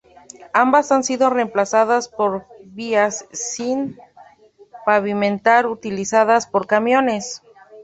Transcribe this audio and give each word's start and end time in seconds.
Ambas 0.53 0.91
han 0.91 1.03
sido 1.03 1.29
reemplazadas 1.29 2.09
por 2.09 2.47
vías 2.63 3.27
sin 3.33 3.99
pavimentar 4.83 5.67
utilizadas 5.67 6.47
por 6.47 6.65
camiones. 6.65 7.43